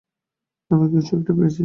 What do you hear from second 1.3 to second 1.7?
পেয়েছি!